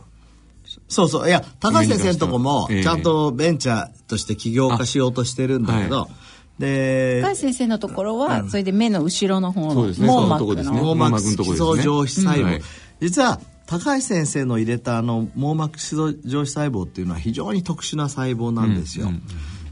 [0.89, 1.27] そうそう。
[1.27, 3.01] いや、高橋先生のとこもええ、ちゃん。
[3.01, 5.65] とベンチャーとして起業化しようとしてるん。
[5.65, 6.07] だけど、は
[6.59, 12.61] で、高橋先生のところは、それで目の後ろの方のそうですね網膜その網膜の基礎上皮細胞、はい
[12.99, 19.09] 実は高橋先生の入れたあの網膜基礎上皮細胞っていうのは非常に特殊な細胞なんですよ、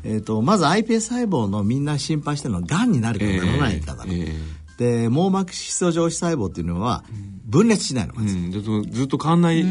[0.03, 3.57] えー、とまず iPS 細胞のみんな心配してるのはがんになるかなら。
[3.57, 4.35] ないかだ、え。
[4.77, 7.05] で網膜基礎上皮細胞っていうのは
[7.45, 9.63] 分裂しないのまず、うん、ずっとずっと変わんない、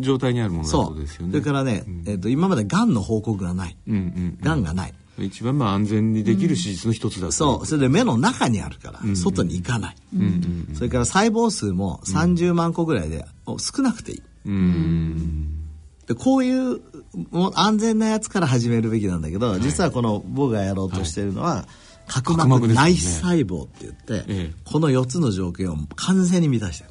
[0.00, 1.32] 状態にあるものだそうですよね。
[1.32, 3.76] それからね、えー、と今までがんの報告がない。
[3.86, 4.62] うんうんがん。
[4.62, 4.96] がない、うん、
[5.26, 7.32] 一番まあ安全にできる手術の一つだと。
[7.32, 7.66] そう。
[7.66, 9.96] それで目の中にあるから、外に行かない、
[10.74, 14.22] それから細胞数も30万個ぐらいで、お少なくていい。
[14.46, 15.58] うん。
[16.06, 16.80] でこういう
[17.30, 21.66] もう安全なやつから始めるべきなんだけど、実はこの僕がやろうとしているのは、
[22.06, 24.54] 角角膜内細胞って言って、ええ。
[24.64, 26.90] この4つの条件を完全に満たしてる。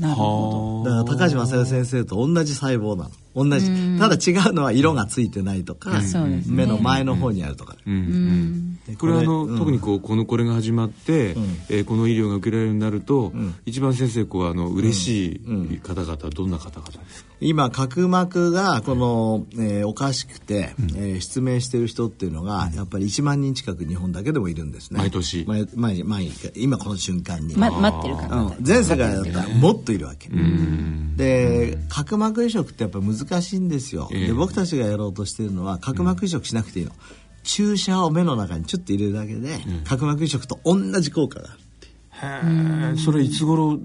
[0.00, 3.70] なるほはだから高橋正代先生と同じ細胞なの同じ。
[3.98, 6.00] ただ違うのは色がついてないとか、
[6.46, 7.92] 目の前の方にあるとか、うん。
[7.92, 8.78] うん。
[8.86, 9.58] でこれはあの、うん。
[9.58, 11.36] 特にこうこのこれが始まって、
[11.68, 13.32] えーこの医療が受けられるようになると、
[13.66, 15.26] 一番先生こうあの嬉し
[15.72, 24.98] い方々はどんな方々ですか、今角膜がこの、えーおかしくて、えー失明してる人っていうのがやっぱり1万人近く日本だけでもいるんですね。
[24.98, 25.44] 毎年。
[25.46, 30.30] 毎毎毎今この瞬間に、ど、ま、待ってる方うん、全世界だったらもっといるわけ、
[31.16, 34.26] で角膜移植ってやっぱ難しいんですよ、ええ。
[34.28, 36.92] で僕たちがやろうとしてるのは角膜移植しなくていいの、
[37.42, 41.60] 注射を目の中にちょっと入れるだけで、角膜移植と同じ効果がある
[42.92, 42.96] へえ。
[42.96, 43.78] それいつ頃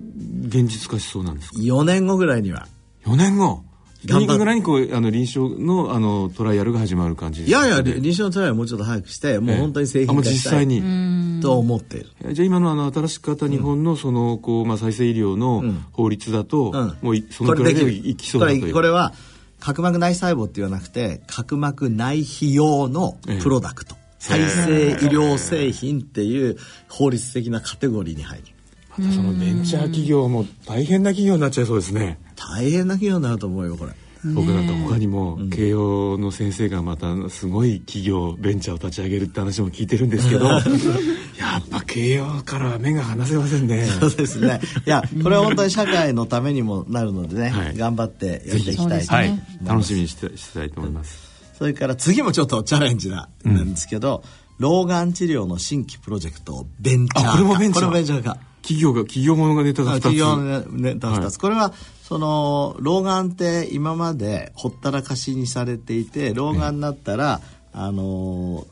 [0.46, 2.68] 現実化しそうなんですか？4年後ぐらいには。
[3.06, 3.64] 4年後？
[4.04, 7.68] 頑張っいにこうあの臨床のあのトライアルが始まる感じですか？
[7.68, 11.42] いやいや、臨床トライアルもうちょっと早くして、もう本当に製品化したい実際に。
[11.42, 12.10] と思っている。
[12.24, 18.62] えじゃあ今のあの新しくった日本のそのこう、まあ、再生医療の法律だと、うんもういそのくらいでいきそうだという。
[18.62, 19.14] これこれは
[19.62, 26.58] 角膜内細胞って言わなくて角膜内皮用のプロダクト、再生医療製品っていう
[26.89, 28.43] 法律的なカテゴリーに入る。
[28.89, 32.19] またそのベンチャー企業も大変な企業になっちゃいそうですね。
[32.36, 33.93] 大変な企業になると思うよこれ。
[34.24, 43.86] 僕なんか他にも慶応の先生がまたすごい企業ベンチャーを立ち上げるって話も聞いてるんですけど やっぱ慶応からは目が離せませんね。
[44.00, 44.62] そうですね。
[44.86, 47.78] いやこれは本当に社会のためにもなるのでね、はい。
[47.78, 49.42] 頑張ってやっていきたいとはい。
[49.66, 51.20] 楽しみにしてしたいと思います。
[51.58, 54.24] それから次もちょっとチャレンジななんですけど、
[54.58, 61.34] 老眼治療の新規プロジェクトをベンチャーこれもベンチャーこれもベンチャー化企業が企業ものがネタが2つ企業のネタ2つ、はい。
[61.34, 61.74] これは
[62.04, 67.42] その老眼って今までほったらかしにされていて老眼になったら、
[67.74, 68.66] あの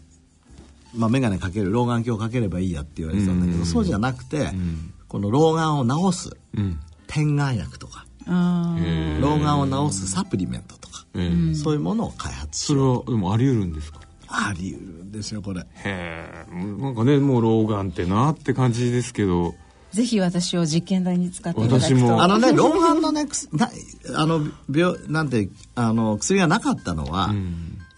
[0.96, 4.52] まあ、眼鏡かける老眼鏡かければいいやって言われてたんだけど、そうじゃなくて、
[5.08, 6.80] この老眼を治すうん。
[7.08, 8.06] 点眼薬とか
[9.22, 14.00] 老眼を治すサプリメントとか、えーそういうものを開発しそれはでもあり得るんですか？
[14.28, 15.62] あり得るんですよこれ。
[15.62, 19.56] へえなんかねもう老眼ってなって感じですけど
[19.92, 23.72] ぜひ私を実験台に使っていただくと私もあのね、老眼のね、くすな
[24.16, 27.34] あの、病、なんて、あの、薬がなかったのは、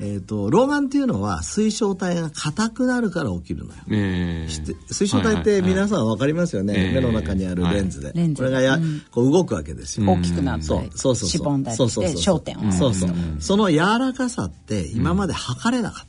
[0.01, 3.79] えっ、と、老眼っていうのは水晶体が硬くなるから起きるのよ。
[3.89, 9.01] えーで水晶体って皆さんわかりますよね、はいはい目の中にあるレンズで、はいレンズこれがや、うん。
[9.11, 12.37] こう動くわけですよ、大きくなったりそうそうそうしぼんだりそうそうしてそう。
[12.37, 13.09] 焦点をそうそう、
[13.39, 16.07] その柔らかさって今まで測れなかっ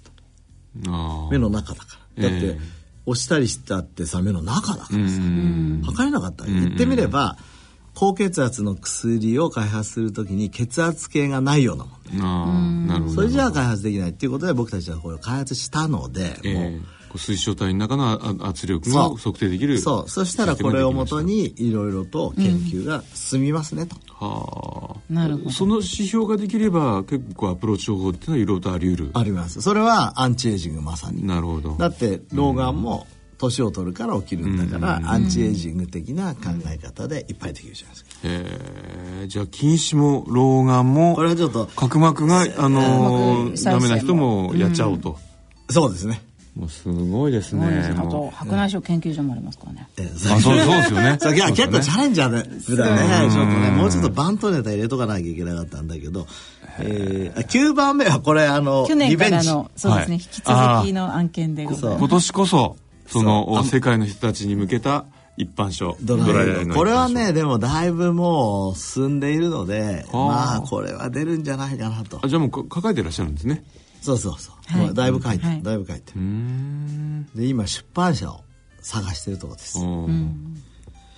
[0.84, 2.28] た、あー目の中だから。
[2.28, 5.82] だって、ええ押したりしたってさ目の中だからさ、うん。
[5.84, 6.44] 測れなかった。
[6.44, 7.36] 言ってみれば
[7.94, 13.14] 高血圧の薬を開発するときに血圧計がないようなもんあーなるほど。
[13.14, 16.80] それじゃあ開発できないっていうことで僕たちはこれを開発したので、えもうー
[17.12, 20.08] こう水晶体の中のあ圧力が測定できるそう。
[20.08, 25.12] そしたらこれをもとにいろいろと研究が進みますねと、はあ。
[25.12, 25.50] なるほど。
[25.50, 29.10] その指標ができれば結構アプローチ方法っていうのはいろいろとあり得る。
[29.12, 29.60] あります。
[29.60, 31.26] それはアンチエイジングまさに。
[31.26, 31.76] なるほど。
[31.76, 33.06] だって老眼も
[33.42, 38.04] 年を取るから起きるんだから、アンチエイジング的な考え方でいっぱいできるじゃないです。
[38.04, 39.26] か、えー。
[39.26, 45.18] じゃあ近視も老眼もこれはちょっと角膜が、あのーダメな人もやっちゃおうと、
[45.70, 46.22] そうですね。
[46.54, 49.88] もうすごいですそうですあと白内障研究所もありますからね。
[49.96, 51.16] えうあそうそうですよね。
[51.18, 51.68] そういやそうですよね。
[51.68, 52.60] 結構チャレンジャーだね。
[52.60, 56.26] ちょっとねもうちょっとバントネタ入れとかなきゃいけなかったんだけど、
[56.78, 59.32] えー、9番目はこれあの去年リベンジ。
[59.32, 61.98] からのそうですね、はい引き続きの案件でございます。
[62.00, 62.76] 今年こそ
[63.12, 65.04] その世界の人たちに向けた
[65.36, 70.26] 一般書ドライのこれはねでもだいぶもう進んでいるのではあ。
[70.26, 72.20] まあこれは出るんじゃないかなと。
[72.22, 73.64] あじゃあもうか抱えてらっしゃるんですね。
[74.00, 74.86] そうそうそう、はい。
[74.86, 75.62] もうだいぶ書いてる、はい。
[75.62, 76.20] だいぶ書いてる。
[76.20, 77.26] うーん。
[77.34, 78.40] で今出版社を
[78.80, 80.62] 探してるところです、うん。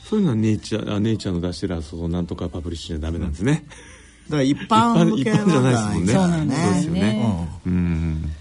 [0.05, 3.65] そういうのはネイチャーあネイチャーの出してるそうなんとかパブリッシュじゃダメなんですね、
[4.29, 6.13] だから一般向け一般じゃないですのもんね。
[6.13, 7.01] そうなんですよね。
[7.01, 7.49] ね。
[7.67, 8.33] うん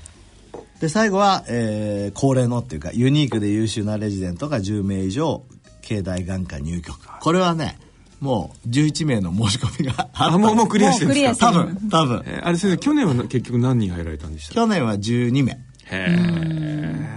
[0.83, 5.45] で最後は、えー恒例のっていうかユニークで優秀なレジデントが10名以上
[5.81, 6.97] 境大眼科入局。
[7.21, 7.79] これはね
[8.19, 10.25] もう11名の申し込みがあった。
[10.25, 11.53] あもうもうクリアしてるんですか？
[11.53, 12.23] 多分多分。
[12.25, 14.55] えーあれ先生去年はな結局何人入られたんでした？
[14.55, 15.57] 去年は12名。
[15.85, 17.13] へ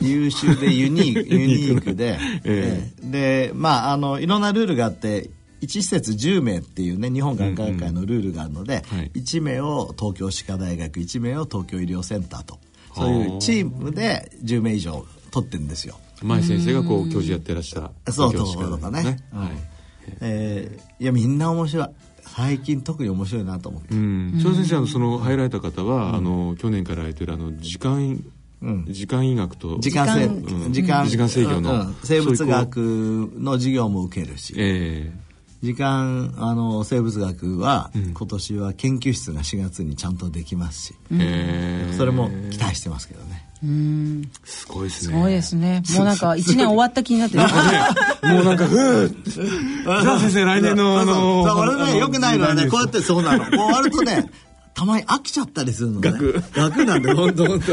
[0.00, 3.06] 優秀でユニーク ユニークで、ええ。
[3.06, 5.30] ーでまああのいろんなルールがあって
[5.62, 9.10] 1施設10名っていうね日本眼科学会のルールがあるので、はい。
[9.14, 12.58] 1名を東京歯科大学1名を東京医療センターと
[12.94, 15.96] そういうチームで10名以上取ってるんですよ。
[16.22, 19.18] え前先生がこう教授やってらしたそう教師とかね。
[19.32, 19.40] うん。
[19.40, 19.50] はい。
[20.20, 21.88] えーいやみんな面白い。
[22.22, 28.22] 最近特に面白いなと思って、うん、長先生あのその入られた方は、あの去年からやってるあの時間、
[28.62, 28.86] うん。
[28.88, 30.72] 時間医学と時間制うん。
[30.72, 31.96] 時間時間制御の、うん。
[32.04, 32.76] 生物そういうこ学
[33.38, 34.52] の授業も受けるし。
[34.52, 35.12] うえ
[35.62, 43.46] 時間あの生物学は、今年は研究室が4月にちゃんとできますし、えええそれも期待してますけどね。
[43.62, 44.30] うん。
[44.42, 45.12] すごいですね。
[45.12, 45.82] すごいですね。
[45.96, 47.42] もうなんか一年終わった気になってる。
[47.42, 53.44] もうなんかふーじゃあ先生来年のあのあのねよくないのはね何こうやってそうなの。
[53.44, 54.30] 終わるとね
[54.72, 56.10] たまに飽きちゃったりするのね。
[56.56, 56.86] 学。
[56.86, 57.72] なんで本当本当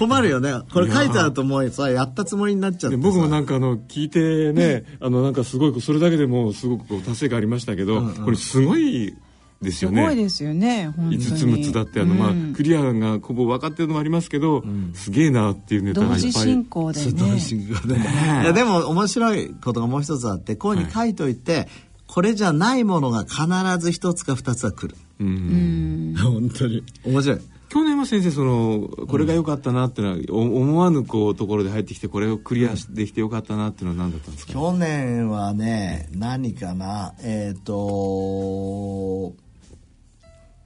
[0.00, 0.54] 困るよね。
[0.72, 9.14] これ書いてあるともうそれやったつもりになっちゃって僕もなんかあの聞いてねあのなんかすごいそれだけでもすごくこう達成感ありましたけど、これすごい
[9.60, 10.02] ですすよね。
[10.02, 11.18] ごいですよね本当に。
[11.18, 12.54] 5つ6つだってあの、まあうん。
[12.54, 16.32] クリアがほぼ分かってるのもありますけど、すげえなっていうネタが同いっぱい。
[16.32, 17.12] 時進行でね。
[17.12, 17.98] 同時進行でい
[18.46, 21.68] やでも面白いことがもう一つあってこういうふうに書いといて、
[22.06, 23.46] これじゃないものが必
[23.78, 24.96] ず一つか二つは来る。
[25.20, 26.14] うん。
[26.18, 26.82] 本当に。
[27.04, 37.14] 面白い去年は先生そのこれが良かったなっていうのは、お思わぬこうところで入ってきてこれをクリアできて良かったなっていうのは何だったんですか、去年はね何かな？
[37.22, 39.34] えっ、と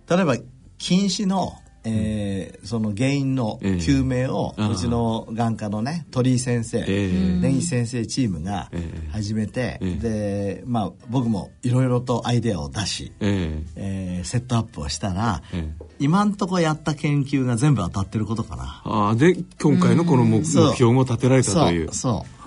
[0.08, 0.38] 例えば
[0.78, 1.52] 近視の、
[1.84, 3.72] えーその原因のええ。
[3.74, 7.38] 究明を、うちの眼科のね鳥居先生、ええ。
[7.40, 9.10] 根岸先生チームがええ。
[9.10, 14.20] 始めて、えでまあ僕もいろいろとアイデアを出し、ええ。
[14.22, 15.84] ーセットアップをしたら、ええ。
[15.98, 18.82] 今んとこやった研究が全部当たってることかな。
[18.84, 21.92] ああで今回のこの目,、標も立てられたという。
[21.92, 22.28] そう。
[22.28, 22.43] そ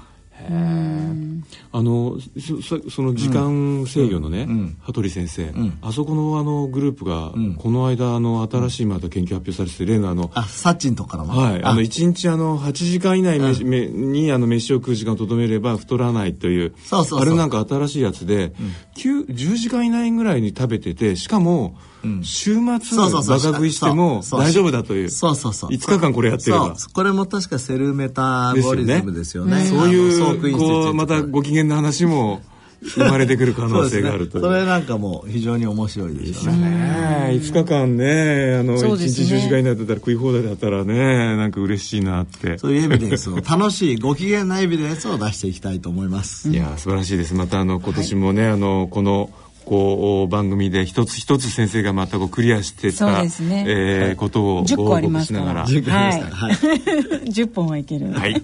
[1.72, 4.78] あのそそその時間制御のね、ん。
[4.82, 5.78] 羽鳥先生、ん。
[5.82, 7.56] あそこのあのグループが、ん。
[7.56, 11.34] この間あの新しいまた研究発表されてて例のあのうあサッチンとこからも。
[11.34, 11.84] はい、あのあ。
[11.84, 18.54] 1日あの8時間以内飯、めにあの飯を食う時間をとどめれば太らないというそうそうあれなんか新しいやつで、
[18.96, 21.78] 9 10時間以内ぐらいに食べててしかも、
[22.24, 25.10] 週末バカ食いしても大丈夫だという。
[25.10, 25.70] そうそうそう。
[25.72, 26.76] 5日間これやってれば。
[26.76, 26.94] そう。
[26.94, 29.66] これも確かセルメタボリズムですよね。
[29.66, 32.42] そういうこうまたご機嫌な話も
[32.82, 36.70] 生まれてくる可能性があるとそれなんかも非常に面白いですよね。
[36.70, 39.28] ねえ5日間ねあの1そうですね。
[39.28, 42.58] 日10時間以内だったら食い放題だったらねなんか嬉しいなって。
[42.58, 49.30] そういうエビデンスを楽しいご機嫌なエビデンスを出していきたいと思いますいや素晴らしいですまたあの今年もね、あのこの
[49.68, 53.66] こう番組で一つ一つ先生がまたこうクリアしてそうた、ですね。
[53.68, 55.64] えーことを10ご個あり報ますから。
[55.66, 55.96] 告しながら。
[55.96, 56.22] はい。
[56.22, 56.54] はい。
[57.30, 58.12] 10本はいける。
[58.14, 58.42] はい。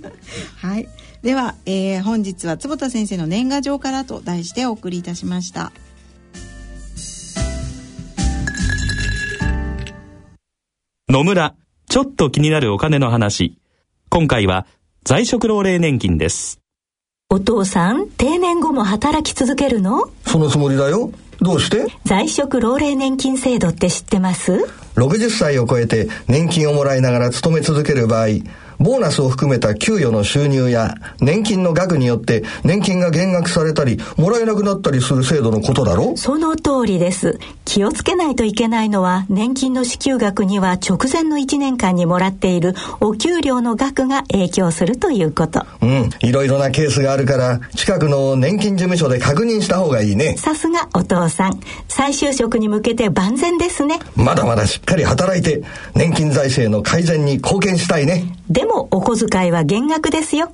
[0.57, 0.89] はい。
[1.21, 5.71] では、えー本日は坪田先生の年賀状からと題してお送りいたしました。
[11.07, 11.55] 野村、
[11.87, 13.57] ちょっと気になるお金の話。
[14.09, 14.67] 今回は
[15.05, 16.62] 在職老齢年金です。
[17.33, 20.07] お父さん、定年後も働き続けるの？
[20.27, 21.11] そのつもりだよ。
[21.39, 21.87] どうして？
[22.05, 24.67] 在職老齢年金制度って知ってます
[24.97, 28.27] ?60 歳を超えて年金をもらいながら勤め続ける場合、
[28.83, 37.39] ボーナスを含めた給与の収入や年金の額によって年金が減額されたり、もらえなくなったりする制度のことだろその通りです。
[37.63, 45.65] 気をつけないといけないのは、年金の支給額には直前の1年間にもらっているお給料の額が影響するということ。
[45.81, 50.35] うん、いろいろなケースがあるから、近くの年金事務所で確認した方がいいね。
[50.37, 51.59] さすがお父さん。
[51.87, 53.99] 再就職に向けて万全ですね。
[54.15, 55.63] まだまだしっかり働いて、
[55.95, 58.25] 年金財政の改善に貢献したいね。
[58.49, 60.51] でもお小遣いは減額ですよ。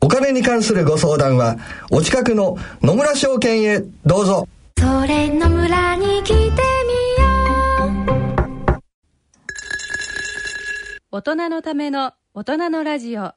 [0.00, 1.56] お金に関するご相談は、
[1.90, 4.48] お近くの野村証券へどうぞ。
[4.78, 6.52] それの村に来てみよ
[8.68, 8.80] う
[11.10, 13.34] 大人のための大人のラジオ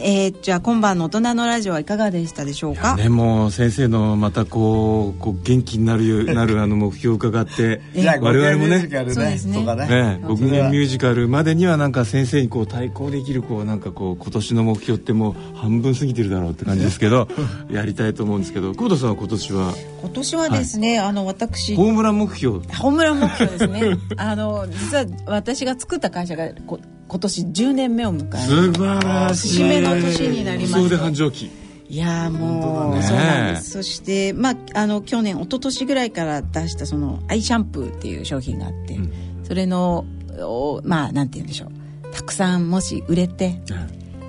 [0.00, 2.96] えーじゃあ今晩の大人のラジオはいかがでしたでしょうか？
[2.96, 7.80] ねもう先生のまたこうこう元気になるなるあの目標を伺って
[8.20, 9.64] 我々もねご機嫌ミュージカルそうですね。
[9.64, 9.86] ね。
[10.18, 17.28] ね、ご機嫌ミュージカルまでにはなんか先生にこう対抗できるこうなんかこう今年の目標ってもう半分過ぎてるだろうって感じですけど
[17.70, 19.74] やりたいと思うんですけど久保田さんは今年は？
[20.00, 22.58] 今年はですね、あの私ホームラン目標。
[22.74, 23.96] ホームラン目標ですね。
[24.16, 29.48] あの実は私が作った会社がこ今年10年目を迎える素晴らしい。
[29.48, 31.50] 節目の年になりましたそうで繁盛期。
[31.88, 33.70] いやーもう、ねそうなんです。
[33.70, 38.98] そしてまああの去年一昨年ぐらいから出したそのアイシャンプーっていう商品があって、
[39.44, 40.04] それの
[40.38, 42.14] おまあなんて言うんでしょう。
[42.14, 43.58] たくさんもし売れて、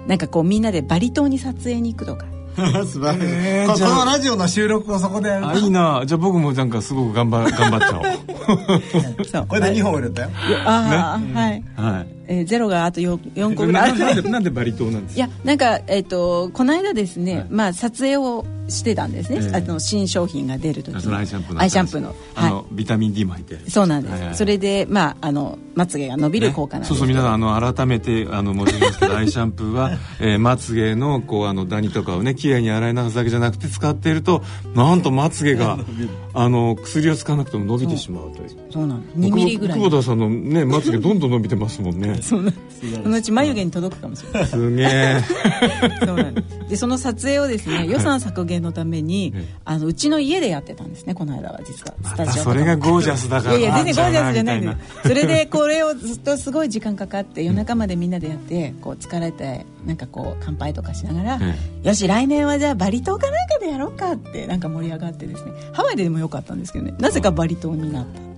[0.07, 2.25] なんかこうみんなでバリ島に撮影に行くとか。
[2.59, 5.29] 素晴らしい、えーここのラジオの収録をそこで。
[5.29, 6.03] やるあいいな。
[6.05, 9.23] じゃあ僕もなんかすごく頑張頑張っちゃおう。
[9.25, 9.45] そう。
[9.47, 10.29] これで2本売れたよ。
[10.65, 15.25] ああ、はい、はいえーゼロがあと 4, 4個ぐらな いんでなんでバリ島なんですか？
[15.25, 21.15] いやなんかえっ、とこの間ですね、まあ撮影をしてたんですね、ええあの新商品が出る時に。
[21.15, 22.13] アイシャンプーのアイシャンプーの。
[22.35, 23.61] あの、ビタミン D も入ってる。
[23.67, 34.43] そうなんです、はいはいそれでまああのまつげが伸びる効果なんですそうそう皆さんあの改めてあの申し上げますけどアイシャンプーは、 えーまつげのこうあのダニとかをねきれいに洗い流すだけじゃなくて使っていると
[34.75, 35.79] なんとまつげが
[36.35, 38.49] あの薬を使わなくても伸びてしまうという。
[38.71, 39.17] そうなんです。
[39.19, 39.79] 2ミリぐらい。
[39.79, 42.93] 久保田さんのねまつげどんどん伸びてますもんねそうなんです。
[43.03, 44.45] そのうち眉毛に届くかもしれない。
[44.45, 45.21] すげえ。
[46.05, 46.69] そうなんです。
[46.69, 51.95] でその撮影をですね予算削減のためにええあのうちの家でやってたんですねこの間は実は。
[52.03, 54.69] スタジオそれがゴージャスだからいやいや全然ゴージャスじゃないんで
[55.03, 55.07] す。
[55.07, 61.39] それでこれをずっとすごい時間かかって夜中までみんなでやってこう疲れてなんかこう乾杯とかしながら、
[61.83, 65.51] えよし来年はじゃあバリ島かなんかでやろうかってなんか盛り上がってですね。
[65.73, 66.93] ハワイでもよかったんですけどね。
[66.99, 68.28] なぜかバリ島になった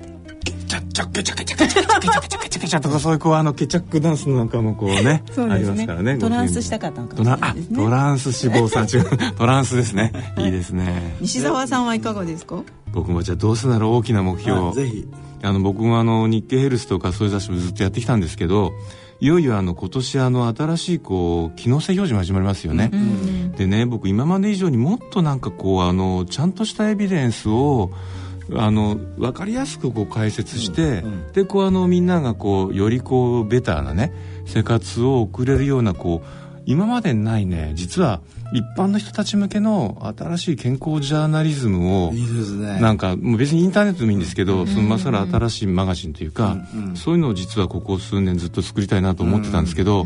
[0.72, 12.64] チャチャケチャケチャケチャケチャケチャケチャケチャとかそういうこうあのケチャックダンスなんかもこうねありますからねトランスしたかったのかもしれですねトランス脂肪酸違うトランスですねいいですね西澤さんはいかがですか
[12.94, 15.10] 僕もじゃあどうせなら大きな目標ぜひ
[15.44, 18.72] あの僕もあの日経ヘルスとかそういう雑誌もずっとやってきたんですけど
[19.20, 22.92] いよいよあの今年あの新しいこう機能性表示も始まりますよね、
[23.58, 27.92] でね僕今まで以上にもっとなんかこうあのちゃんとしたエビデンスを
[28.56, 34.14] あの分かりやすくこう解説して、でこうあのみんながこうよりこうベターなね
[34.46, 38.22] 生活を送れるようなこう今までにないね実は
[38.54, 42.80] 一般の人たち向けの新しい健康ジャーナリズムをいいですね。
[42.80, 46.58] なんかもう別にインターネットでもいいんですけど、そのまさら新しいマガジンというか、
[46.96, 50.06] そういうのを実はここ数年ずっと作りたいなと思ってたんですけど、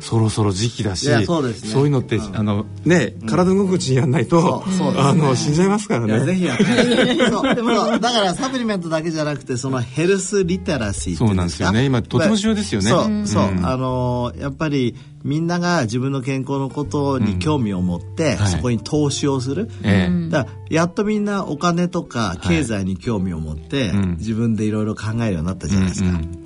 [0.00, 1.82] そろそろ時期だしそうですね。
[1.82, 4.64] いうのって、あのね体動くうちにやんないと、
[4.96, 6.24] あの死んじゃいますからね。
[6.24, 6.64] ぜひやって。
[7.30, 7.54] そう。
[7.56, 11.84] そうだからサプリメントだけじゃなくてそのヘルスリテラシーそうなんですよね。
[11.84, 12.90] 今とても重要ですよね。
[12.90, 18.48] そうそう、うんあのやっぱりみんなが自分の健康のことに興味を持って、はい。
[18.48, 20.28] そこに投資をする、ええ。
[20.30, 24.16] だやっとみんなお金とか経済に興味を持って、うん。
[24.18, 26.43] 自分でいろいろ考えるようになったじゃないですか、うんうん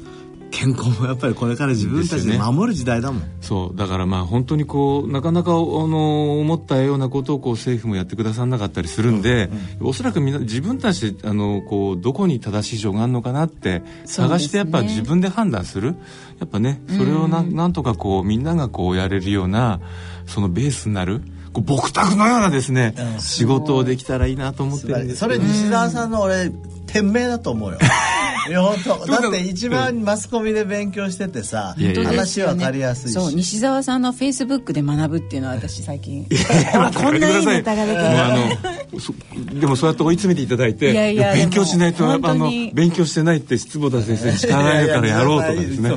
[0.51, 3.77] 健康もやっぱりこれから自分たちで守る時代だもん、そう。
[3.77, 15.95] だからまあ本当にこうなかなかあの思ったようなことをこう政府もやってくださらなかったりするんで、おそらくみんな自分たちであのこうどこに正しい情があるのかなって探してやっぱ自分で判断する。
[16.41, 19.81] やっぱねそれをなん,、なんとかこうみんながこうやれるような
[20.27, 21.21] そのベースになる
[21.53, 26.51] こう僕宅のようなですね、仕事をできたらいいなと思ってるんですそれ西澤さんの俺
[26.87, 27.79] 天命だと思うよ
[28.49, 32.05] いや本当 だって一番マスコミで勉強しててさいやいや。
[32.05, 33.15] 話分かりやすいし。
[33.15, 36.27] そう西澤さんのフェイスブックで学ぶっていうのは私最近。
[36.75, 39.61] あこんないいネタができる。
[39.61, 45.91] でもそうやって追い詰めていただいていやいや勉強しないとあの勉強してないって失望田先生に叱られるからやろうとかですね。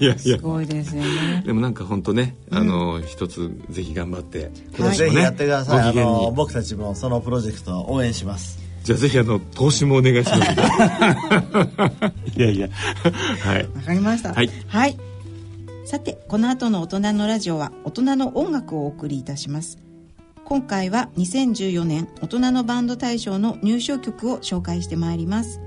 [0.00, 1.42] いやいやすごいですよね。
[1.44, 10.52] でもなんか本当ね、あの一つぜひ頑張って今年ぜひもねやってください、あの僕たちもそのプロジェクトを応援しますじゃあぜひあの投資もお願いします。
[12.36, 12.68] いやいや。
[13.40, 13.68] はい。
[13.74, 14.34] わかりました。
[14.34, 14.50] はい。
[14.66, 14.96] はい、
[15.84, 19.78] さてこの後の大人のラジオは大人の音楽をお送りいたします。
[20.44, 25.60] 今回は2014年大人のバンド大賞の入賞曲を紹介してまいります。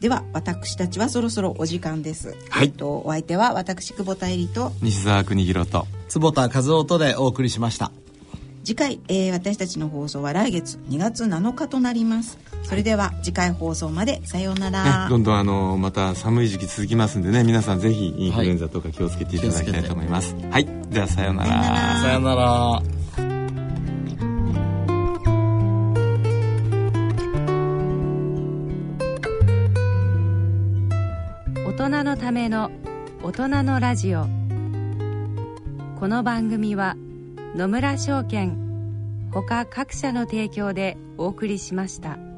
[0.00, 2.66] では私たちはそろそろお時間です、はい。
[2.66, 4.72] えっと、お相手は私久保田絵里と。
[4.82, 5.86] 西澤邦弘と。
[6.10, 7.92] 坪田和夫とでお送りしました
[8.70, 12.38] 次回、えー私たちの放送は来月2月7日となります。
[12.62, 17.42] それでは次回放送までさようなねら、どんどんあのまた寒い時期続きますんでね。
[17.42, 20.36] 皆さんぜひインフルエンザとか気をつけていただきたいと思います。
[20.52, 22.00] はい、じゃあさようなら。
[22.00, 22.82] さよなら。
[31.66, 32.70] 大人のための
[33.24, 34.28] 大人のラジオ。
[35.98, 36.94] この番組は
[37.54, 38.56] 野村証券
[39.32, 42.29] ほか各社の提供でお送りしました。